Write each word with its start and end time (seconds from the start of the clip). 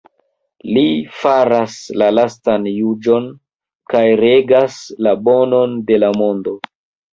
Li 0.77 0.85
faras 1.17 1.75
la 2.03 2.07
lastan 2.13 2.65
juĝon 2.71 3.29
kaj 3.95 4.03
regas 4.25 4.81
la 5.09 5.15
Bonon 5.31 5.79
de 5.93 6.03
la 6.03 6.13
Mondo. 6.19 6.59